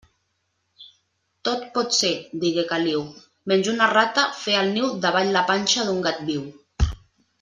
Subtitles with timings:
[1.49, 2.09] Tot pot ser,
[2.45, 3.03] digué Caliu,
[3.53, 6.49] menys una rata fer el niu davall la panxa d'un gat viu.